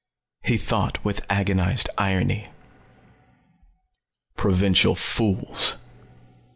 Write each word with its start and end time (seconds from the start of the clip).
He 0.43 0.57
thought 0.57 1.05
with 1.05 1.23
agonized 1.29 1.87
irony: 1.95 2.47
"Provincial 4.35 4.95
fools. 4.95 5.77